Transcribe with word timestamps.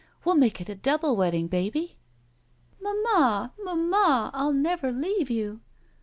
We'll 0.25 0.33
make 0.33 0.59
it 0.59 0.67
a 0.67 0.73
double 0.73 1.15
wedding, 1.15 1.45
baby!" 1.47 1.95
Mam^pa! 2.83 3.51
Mamma! 3.63 4.31
I'll 4.33 4.51
never 4.51 4.91
leave 4.91 5.29
you." 5.29 5.61